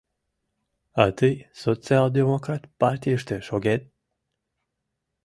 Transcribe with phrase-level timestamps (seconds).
[1.03, 3.81] —А тый социал-демократ партийыште шогет?